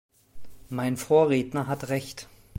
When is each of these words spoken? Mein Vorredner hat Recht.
Mein 0.69 0.97
Vorredner 0.97 1.67
hat 1.67 1.89
Recht. 1.89 2.27